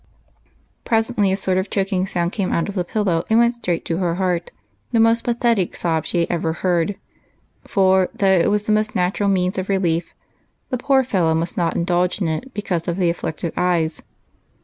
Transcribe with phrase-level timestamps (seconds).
[0.83, 3.97] Presently, a sort of choking sound came out of the pillow, and went straight to
[3.97, 4.51] her heart,—
[4.91, 6.95] the most pathetic sob she ever heard,
[7.67, 10.15] for, though it was the most natural means of relief,
[10.71, 14.01] the poor fellow must not indulge in it because of the afflicted eyes.